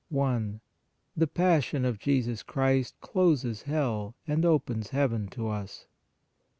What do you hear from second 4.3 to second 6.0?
OPENS HEAVEN TO us.